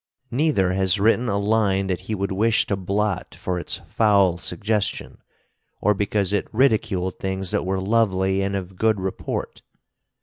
Neither 0.31 0.73
has 0.73 0.99
written 0.99 1.29
a 1.29 1.37
line 1.37 1.85
that 1.85 1.99
he 2.09 2.15
would 2.15 2.31
wish 2.31 2.65
to 2.65 2.75
blot 2.75 3.35
for 3.35 3.59
its 3.59 3.77
foul 3.87 4.39
suggestion, 4.39 5.19
or 5.79 5.93
because 5.93 6.33
it 6.33 6.47
ridiculed 6.51 7.19
things 7.19 7.51
that 7.51 7.67
were 7.67 7.79
lovely 7.79 8.41
and 8.41 8.55
of 8.55 8.77
good 8.77 8.99
report. 8.99 9.61